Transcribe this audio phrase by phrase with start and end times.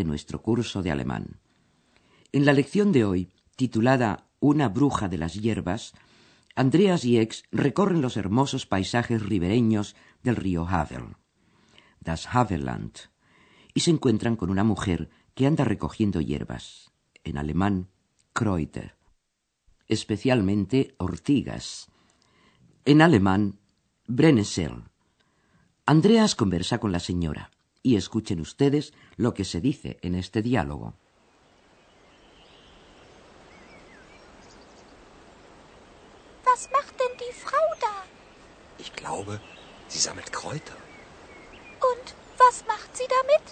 [0.00, 1.40] de nuestro curso de alemán.
[2.32, 5.92] En la lección de hoy, titulada Una bruja de las hierbas,
[6.56, 11.16] Andreas y Ex recorren los hermosos paisajes ribereños del río Havel,
[12.00, 12.92] das Havelland,
[13.74, 16.90] y se encuentran con una mujer que anda recogiendo hierbas,
[17.22, 17.90] en alemán
[18.32, 18.96] Kräuter,
[19.86, 21.90] especialmente ortigas,
[22.86, 23.60] en alemán
[24.06, 24.88] Brennesseln.
[25.84, 27.50] Andreas conversa con la señora
[27.82, 30.94] y escuchen ustedes lo que se dice en este diálogo.
[36.44, 37.94] Was macht denn die Frau da?
[38.78, 39.40] Ich glaube,
[39.88, 40.76] sie sammelt Kräuter.
[41.90, 43.46] Und was macht sie damit?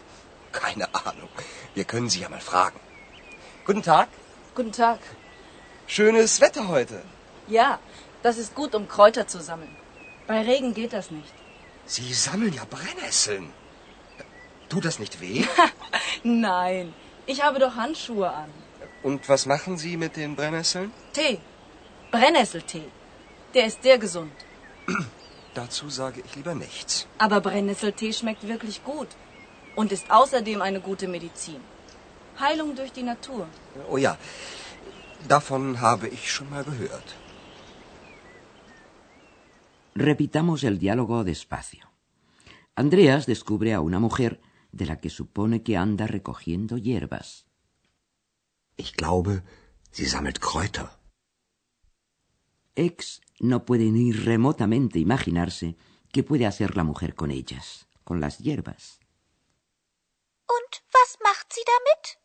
[0.52, 1.30] Keine Ahnung.
[1.74, 2.80] Wir können sie ja mal fragen.
[3.64, 4.08] Guten Tag.
[4.54, 5.00] Guten Tag.
[5.86, 7.02] Schönes Wetter heute.
[7.46, 7.78] Ja,
[8.22, 9.74] das ist gut, um Kräuter zu sammeln.
[10.26, 11.34] Bei Regen geht das nicht.
[11.86, 13.52] Sie sammeln ja Brennnesseln.
[14.68, 15.44] Tut das nicht weh?
[16.22, 16.92] Nein,
[17.26, 18.50] ich habe doch Handschuhe an.
[19.02, 20.92] Und was machen Sie mit den Brennnesseln?
[21.12, 21.38] Tee.
[22.10, 22.88] Brennnesseltee.
[23.54, 24.32] Der ist sehr gesund.
[25.54, 27.06] Dazu sage ich lieber nichts.
[27.18, 29.08] Aber Brennnesseltee schmeckt wirklich gut.
[29.76, 31.60] Und ist außerdem eine gute Medizin.
[32.40, 33.46] Heilung durch die Natur.
[33.90, 34.16] Oh ja,
[35.28, 37.14] davon habe ich schon mal gehört.
[39.94, 41.86] Repitamos el diálogo despacio.
[42.76, 44.38] Andreas descubre a una mujer
[44.72, 47.46] de la que supone que anda recogiendo hierbas.
[48.76, 49.42] Ich glaube,
[49.90, 50.88] sie sammelt Kräuter.
[52.74, 55.76] Ex no puede ni remotamente imaginarse
[56.12, 59.00] qué puede hacer la mujer con ellas, con las hierbas.
[60.48, 62.18] Und was macht sie damit?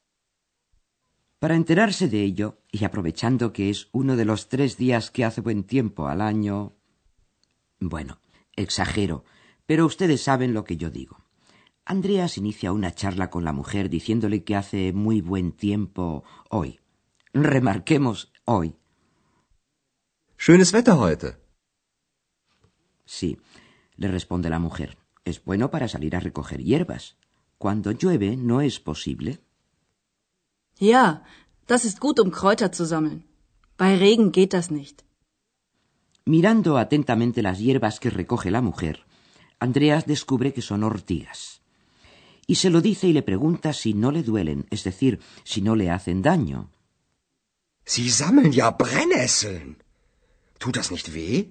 [1.40, 5.42] Para enterarse de ello, y aprovechando que es uno de los tres días que hace
[5.42, 6.78] buen tiempo al año...
[7.80, 8.22] Bueno,
[8.56, 9.26] exagero,
[9.66, 11.23] pero ustedes saben lo que yo digo.
[11.86, 16.80] Andreas inicia una charla con la mujer diciéndole que hace muy buen tiempo hoy.
[17.34, 18.76] Remarquemos hoy.
[20.38, 21.38] Schönes Wetter heute.
[23.06, 23.38] Sí,
[23.98, 24.98] le responde la mujer.
[25.26, 27.18] Es bueno para salir a recoger hierbas.
[27.58, 29.40] Cuando llueve no es posible.
[30.80, 31.24] Ja,
[31.68, 33.26] das ist gut, um Kräuter zu sammeln.
[33.78, 35.04] Bei Regen geht das nicht.
[36.26, 39.06] Mirando atentamente las hierbas que recoge la mujer,
[39.60, 41.63] Andreas descubre que son ortigas.
[42.46, 45.76] Y se lo dice y le pregunta si no le duelen, es decir, si no
[45.76, 46.70] le hacen daño.
[47.86, 49.78] Sie sammeln ja Brennnesseln.
[50.60, 51.50] Tut das nicht weh?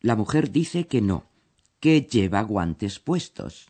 [0.00, 1.24] La mujer dice que no,
[1.80, 3.68] que lleva guantes puestos.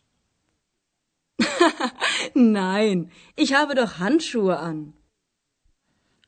[2.35, 4.93] Nein, ich habe doch Handschuhe an.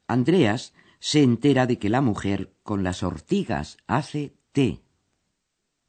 [0.08, 4.80] Andreas se entera de que la mujer con las ortigas hace té.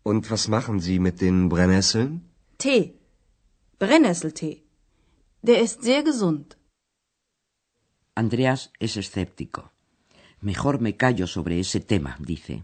[0.03, 2.29] Und was machen Sie mit den Brennnesseln?
[2.59, 3.02] Tee.
[3.83, 4.63] Brennnesseltee.
[5.49, 6.57] Der ist sehr gesund.
[8.15, 9.73] Andreas es escéptico.
[10.41, 12.63] Mejor me callo sobre ese tema, dice.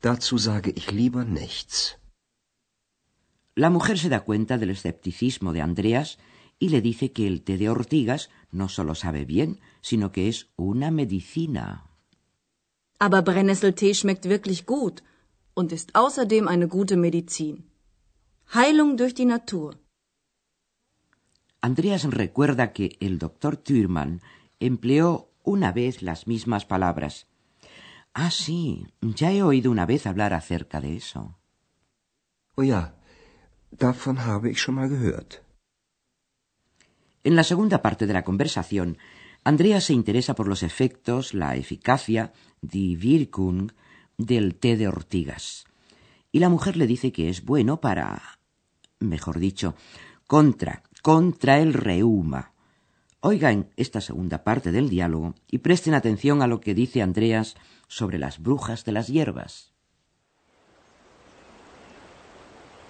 [0.00, 1.96] Dazu sage ich lieber nichts.
[3.54, 6.18] La mujer se da cuenta del escepticismo de Andreas
[6.58, 10.48] y le dice que el té de ortigas no solo sabe bien, sino que es
[10.56, 11.66] una medicina.
[12.98, 15.04] Aber Brennnesseltee schmeckt wirklich gut
[15.54, 17.70] und ist außerdem eine gute Medizin.
[18.52, 19.83] Heilung durch die Natur.
[21.64, 24.20] Andreas recuerda que el doctor Thürmann
[24.60, 27.26] empleó una vez las mismas palabras.
[28.12, 31.38] Ah, sí, ya he oído una vez hablar acerca de eso.
[32.56, 32.96] Oh ja,
[33.70, 35.42] davon habe ich schon mal gehört.
[37.22, 38.98] En la segunda parte de la conversación,
[39.42, 43.72] Andreas se interesa por los efectos, la eficacia, die Wirkung,
[44.18, 45.64] del té de ortigas.
[46.30, 48.38] Y la mujer le dice que es bueno para,
[48.98, 49.74] mejor dicho,
[50.26, 52.42] contra, contra el reuma.
[53.20, 57.56] Oigan esta segunda parte del diálogo y presten atención a lo que dice Andreas
[57.88, 59.52] sobre las brujas de las hierbas.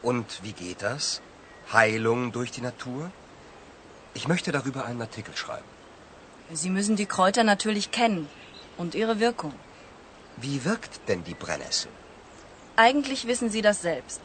[0.02, 1.22] Und wie geht das?
[1.72, 3.10] Heilung durch die Natur?
[4.14, 5.70] Ich möchte darüber einen Artikel schreiben.
[6.52, 8.28] Sie müssen die Kräuter natürlich kennen
[8.76, 9.54] und ihre Wirkung.
[10.36, 11.90] Wie wirkt denn die Brennnessel?
[12.76, 14.20] Eigentlich wissen Sie das selbst.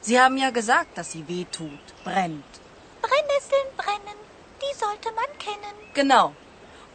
[0.00, 2.65] Sie haben ja gesagt, dass sie weh tut, brennt.
[3.06, 4.18] Brennnesseln brennen,
[4.62, 5.74] die sollte man kennen.
[5.94, 6.34] Genau.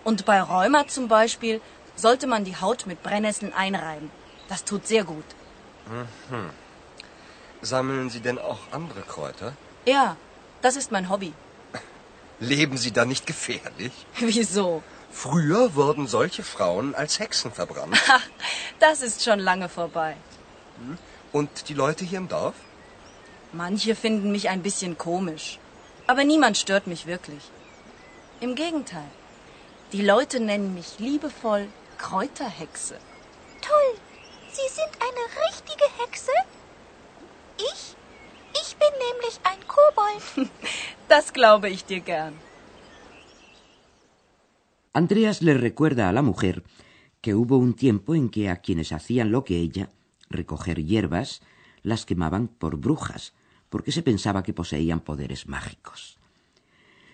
[0.03, 1.61] Und bei Rheuma zum Beispiel
[1.95, 4.09] sollte man die Haut mit Brennnesseln einreiben.
[4.49, 5.23] Das tut sehr gut.
[7.61, 9.53] Sammeln Sie denn auch andere Kräuter?
[9.85, 10.17] Ja,
[10.61, 11.33] das ist mein Hobby.
[12.39, 13.93] Leben Sie da nicht gefährlich?
[14.19, 14.83] Wieso?
[15.11, 17.97] Früher wurden solche Frauen als Hexen verbrannt.
[18.07, 18.27] Ach,
[18.79, 20.15] das ist schon lange vorbei.
[21.31, 22.55] Und die Leute hier im Dorf?
[23.53, 25.59] Manche finden mich ein bisschen komisch.
[26.11, 27.43] Aber niemand stört mich wirklich.
[28.41, 29.09] Im Gegenteil.
[29.93, 31.67] Die Leute nennen mich liebevoll
[31.97, 32.95] Kräuterhexe.
[33.69, 33.91] Toll.
[34.55, 36.35] Sie sind eine richtige Hexe?
[37.69, 37.95] Ich?
[38.61, 40.51] Ich bin nämlich ein Kobold.
[41.07, 42.33] Das glaube ich dir gern.
[44.91, 46.61] Andreas le recuerda a la mujer
[47.21, 49.89] que hubo un tiempo en que a quienes hacían lo que ella,
[50.29, 51.41] recoger hierbas,
[51.83, 53.33] las quemaban por brujas,
[53.71, 56.19] porque se pensaba que poseían poderes mágicos.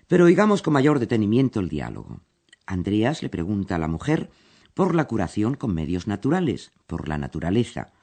[0.10, 2.20] Pero oigamos con mayor detenimiento el diálogo.
[2.66, 4.30] Andreas le pregunta a la mujer
[4.74, 7.94] por la curación con medios naturales, por la naturaleza,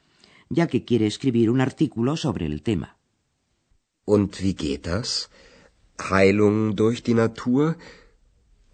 [0.48, 2.96] ya que quiere escribir un artículo sobre el tema.
[4.06, 5.30] Und wie geht das?
[5.98, 7.76] Heilung durch die Natur?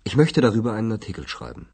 [0.05, 1.73] Ich möchte darüber einen Artikel schreiben.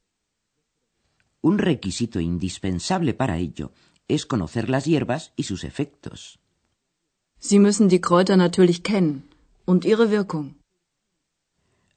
[1.41, 3.73] Un requisito indispensable para ello
[4.09, 6.39] es conocer las hierbas y sus efectos.
[7.49, 9.17] Sie müssen die Kräuter natürlich kennen
[9.71, 10.47] und ihre Wirkung.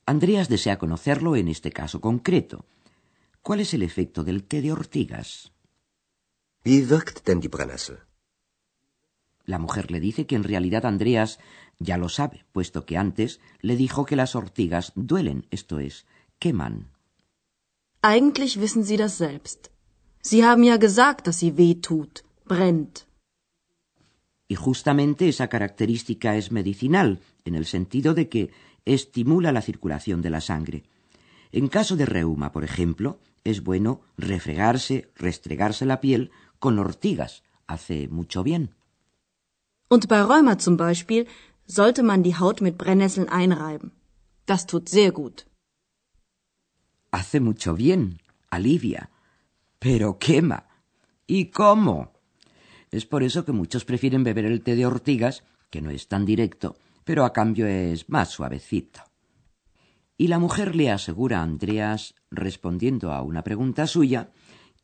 [0.05, 2.57] Andreas desea conocerlo en este caso concreto.
[3.45, 5.51] ¿Cuál es el efecto del té de ortigas?
[6.63, 7.97] Wie wirkt denn die Brennnessel?
[9.45, 11.39] La mujer le dice que en realidad Andreas
[11.79, 16.05] ya lo sabe, puesto que antes le dijo que las ortigas duelen, esto es,
[16.39, 16.75] queman.
[18.01, 19.71] Eigentlich wissen Sie das selbst.
[20.21, 23.08] Sie haben ja gesagt, dass sie weh tut, brennt.
[24.49, 28.51] Y justamente esa característica es medicinal, en el sentido de que
[28.83, 30.83] estimula la circulación de la sangre.
[31.51, 37.43] En caso de reuma, por ejemplo, es bueno refregarse, restregarse la piel con ortigas.
[37.67, 38.73] Hace mucho bien.
[39.87, 41.27] Und bei Rheuma zum Beispiel
[41.65, 43.91] sollte man die Haut mit Brennnesseln einreiben.
[44.47, 45.45] Das tut sehr gut.
[47.11, 48.19] Hace mucho bien,
[48.49, 49.11] alivia,
[49.79, 50.67] pero quema.
[51.27, 52.18] ¿Y cómo?
[52.91, 56.25] Es por eso que muchos prefieren beber el té de ortigas, que no es tan
[56.25, 59.01] directo, pero a cambio es más suavecito.
[60.17, 64.31] Y la mujer le asegura a Andreas, respondiendo a una pregunta suya,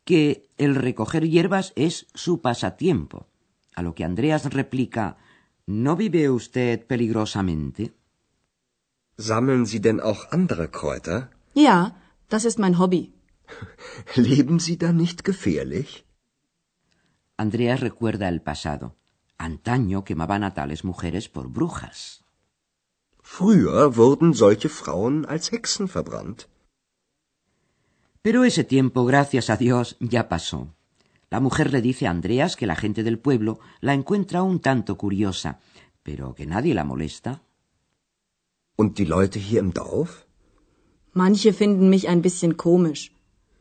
[0.03, 3.27] que el recoger hierbas es su pasatiempo.
[3.75, 5.17] A lo que Andreas replica
[5.67, 7.91] ¿No vive usted peligrosamente?
[9.17, 11.31] Sammeln Sie denn auch andere Kräuter?
[11.55, 11.99] Ja,
[12.29, 13.13] das ist mein Hobby.
[14.15, 16.05] Leben Sie da nicht gefährlich?
[17.37, 18.95] Andreas recuerda el pasado.
[19.37, 22.23] Antaño quemaban a tales mujeres por brujas.
[23.21, 26.43] Früher wurden solche Frauen als Hexen verbrannt.
[28.21, 30.73] Pero ese tiempo, gracias a Dios, ya pasó.
[31.29, 34.97] La mujer le dice a Andreas que la gente del pueblo la encuentra un tanto
[34.97, 35.59] curiosa,
[36.03, 37.41] pero que nadie la molesta.
[38.77, 40.25] Und die Leute hier im Dorf?
[41.13, 43.11] Manche finden mich ein bisschen komisch.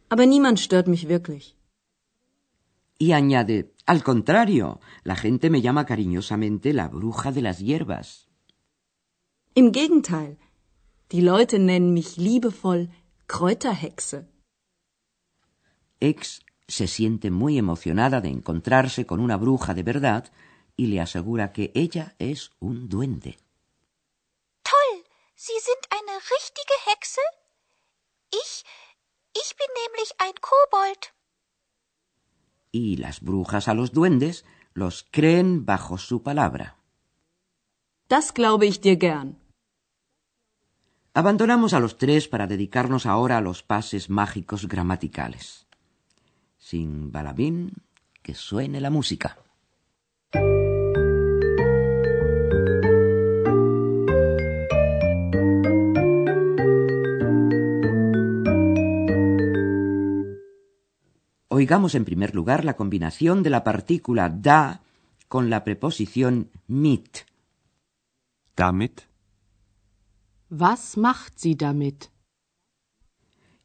[0.08, 1.56] Aber niemand stört mich wirklich.
[3.04, 8.28] Y añade, al contrario, la gente me llama cariñosamente la bruja de las hierbas.
[9.52, 10.38] Im Gegenteil.
[11.10, 12.88] Die Leute nennen mich liebevoll
[13.26, 14.26] Kräuterhexe.
[16.00, 20.32] Ex se siente muy emocionada de encontrarse con una bruja de verdad
[20.74, 23.36] y le asegura que ella es un duende.
[24.62, 25.04] Toll.
[25.34, 27.20] Sie sind eine richtige Hexe?
[28.32, 28.64] Ich,
[29.42, 31.13] ich bin nämlich ein Kobold.
[32.74, 36.76] Y las brujas a los duendes los creen bajo su palabra.
[38.08, 39.36] Das glaube ich dir gern.
[41.14, 45.68] Abandonamos a los tres para dedicarnos ahora a los pases mágicos gramaticales.
[46.58, 47.74] Sin balabín,
[48.22, 49.38] que suene la música.
[61.56, 64.82] Oigamos en primer lugar la combinación de la partícula da
[65.28, 67.26] con la preposición mit.
[68.56, 69.02] Damit?
[70.50, 72.10] Was macht sie damit?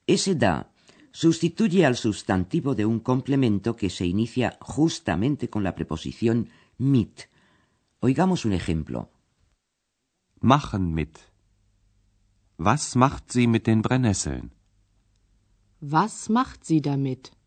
[0.05, 0.69] Ese da
[1.11, 7.15] sustituye al sustantivo de un complemento que se inicia justamente con la preposición mit.
[8.01, 9.09] Oigamos un ejemplo.
[10.41, 11.17] Machen mit.
[12.59, 14.51] Was macht sie mit den Brennnesseln?
[15.81, 17.38] Was macht sie damit?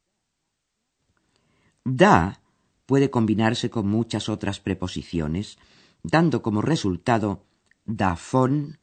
[1.85, 2.41] Da
[2.87, 5.59] puede combinarse con muchas otras preposiciones,
[6.03, 7.45] dando como resultado
[7.85, 8.79] davon,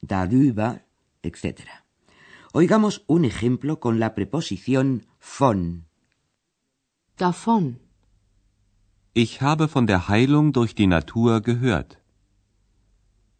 [0.00, 0.86] darüber,
[1.22, 1.68] etc.
[2.52, 5.06] Oigamos un ejemplo con la preposición
[5.38, 5.86] von.
[7.16, 7.80] Davon.
[9.14, 11.98] Ich habe von der Heilung durch die Natur gehört.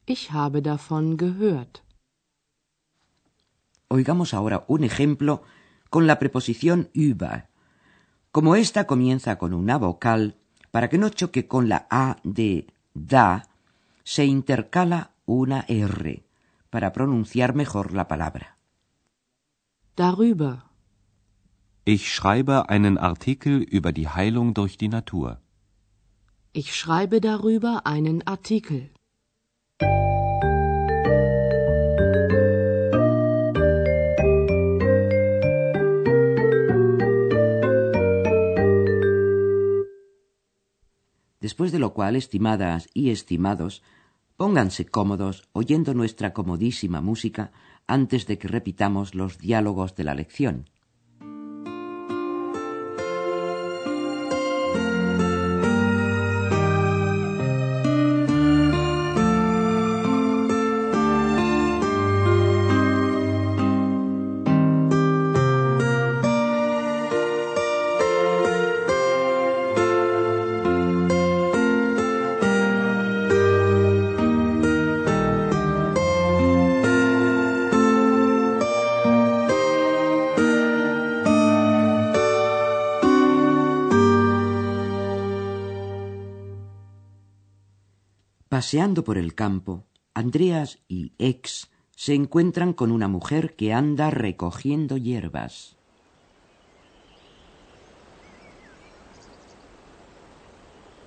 [0.07, 1.85] Ich habe davon gehört.
[3.89, 5.43] Oigamos ahora un ejemplo
[5.91, 7.52] con la preposición über.
[8.33, 10.37] Como ésta comienza con una vocal,
[10.71, 13.47] para que no choque con la A de da,
[14.05, 16.25] se intercala una R
[16.71, 18.57] para pronunciar mejor la palabra.
[19.97, 20.71] Darüber.
[21.85, 25.41] Ich schreibe einen Artikel über die Heilung durch die Natur.
[26.55, 28.91] Ich schreibe darüber einen Artikel.
[41.43, 43.83] Después de lo cual, estimadas y estimados,
[44.37, 47.51] pónganse cómodos oyendo nuestra comodísima música
[47.89, 50.71] antes de que repitamos los diálogos de la lección.
[88.63, 89.73] Paseando por el campo,
[90.15, 95.75] Andreas y Ex se encuentran con una mujer que anda recogiendo hierbas.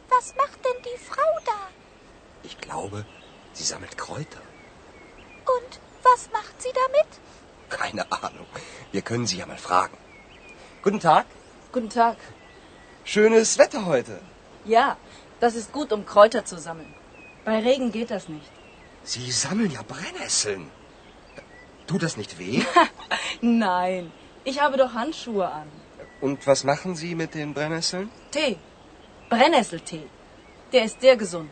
[0.09, 1.61] Was macht denn die Frau da?
[2.43, 3.05] Ich glaube,
[3.53, 4.43] sie sammelt Kräuter.
[5.55, 5.71] Und
[6.03, 7.09] was macht sie damit?
[7.69, 8.47] Keine Ahnung.
[8.91, 9.97] Wir können sie ja mal fragen.
[10.83, 11.25] Guten Tag.
[11.71, 12.17] Guten Tag.
[13.05, 14.19] Schönes Wetter heute.
[14.65, 14.97] Ja,
[15.39, 16.93] das ist gut, um Kräuter zu sammeln.
[17.45, 18.51] Bei Regen geht das nicht.
[19.03, 20.71] Sie sammeln ja Brennnesseln.
[21.87, 22.63] Tut das nicht weh?
[23.41, 24.11] Nein,
[24.43, 25.67] ich habe doch Handschuhe an.
[26.21, 28.09] Und was machen Sie mit den Brennnesseln?
[28.31, 28.57] Tee.
[29.29, 30.07] Brennnesseltee.
[30.73, 31.51] Der ist sehr gesund.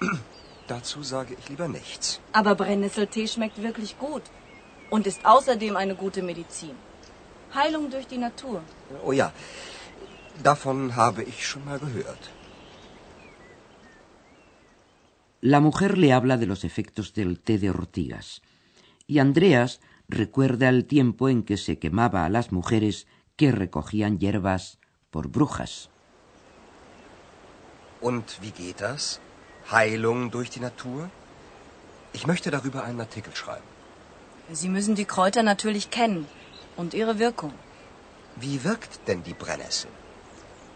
[0.68, 2.20] Dazu sage ich lieber nichts.
[2.32, 4.22] Aber Brennnesseltee schmeckt wirklich gut.
[4.90, 6.76] Und ist außerdem eine gute Medizin.
[7.54, 8.62] Heilung durch die Natur.
[9.04, 9.32] Oh ja,
[10.42, 12.30] davon habe ich schon mal gehört.
[15.40, 18.42] La mujer le habla de los efectos del té de ortigas.
[19.06, 23.06] Y Andreas recuerda el tiempo en que se quemaba a las mujeres
[23.36, 24.78] que recogían hierbas
[25.10, 25.88] por brujas.
[28.02, 29.20] Und wie geht das?
[29.70, 31.10] Heilung durch die Natur?
[32.12, 33.68] Ich möchte darüber einen Artikel schreiben.
[34.52, 36.26] Sie müssen die Kräuter natürlich kennen
[36.76, 37.52] und ihre Wirkung.
[38.36, 39.90] Wie wirkt denn die Brennnessel?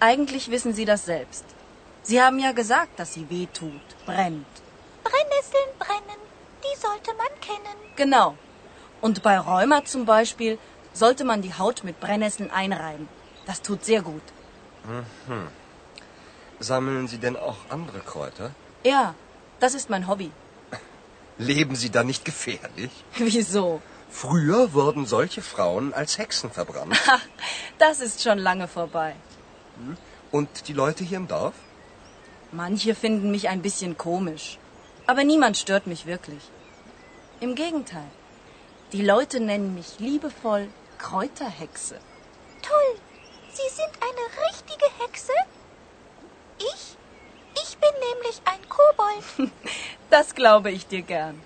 [0.01, 1.45] Eigentlich wissen Sie das selbst.
[2.05, 4.47] Sie haben ja gesagt, dass sie weh tut, brennt.
[5.03, 6.21] Brennnesseln brennen,
[6.63, 7.79] die sollte man kennen.
[7.97, 8.37] Genau.
[9.01, 10.59] Und bei Rheuma zum Beispiel
[10.93, 13.09] sollte man die Haut mit Brennnesseln einreiben.
[13.47, 14.23] Das tut sehr gut.
[16.61, 18.51] Sammeln Sie denn auch andere Kräuter?
[18.85, 19.15] Ja,
[19.61, 20.31] das ist mein Hobby.
[21.39, 22.91] Leben Sie da nicht gefährlich?
[23.17, 23.81] Wieso?
[24.11, 26.97] Früher wurden solche Frauen als Hexen verbrannt.
[27.09, 27.23] Ach,
[27.79, 29.17] das ist schon lange vorbei.
[30.31, 31.55] Und die Leute hier im Dorf?
[32.63, 34.59] Manche finden mich ein bisschen komisch.
[35.07, 36.43] Aber niemand stört mich wirklich.
[37.41, 38.11] Im Gegenteil.
[38.93, 40.69] Die Leute nennen mich liebevoll
[40.99, 41.97] Kräuterhexe.
[42.69, 42.93] Toll,
[43.59, 45.33] Sie sind eine richtige Hexe?
[46.59, 46.83] Ich?
[47.63, 49.53] Ich bin nämlich ein Kobold.
[50.11, 51.37] Das glaube ich dir gern.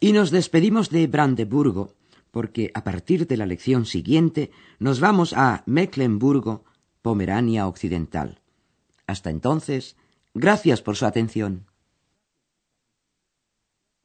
[0.00, 1.92] Y nos despedimos de Brandeburgo,
[2.32, 6.64] porque a partir de la lección siguiente nos vamos a Mecklenburgo,
[7.02, 8.40] Pomerania Occidental.
[9.06, 9.96] Hasta entonces,
[10.34, 11.66] gracias por su atención.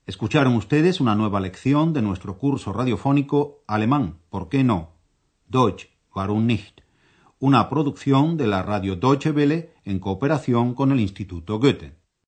[0.06, 4.92] Escucharon ustedes una nueva lección de nuestro curso radiofónico Alemán, ¿por qué no?
[5.48, 6.82] Deutsch, warum nicht?
[7.40, 12.05] Una producción de la radio Deutsche Welle en cooperación con el Instituto Goethe.